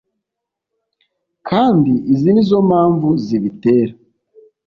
kandi 1.47 1.91
izi 2.13 2.29
nizo 2.33 2.57
mpamvu 2.69 3.09
zibitera 3.25 3.93